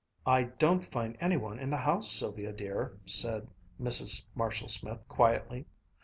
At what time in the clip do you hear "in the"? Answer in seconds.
1.59-1.77